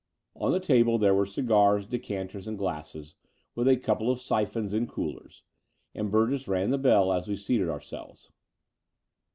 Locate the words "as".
7.15-7.27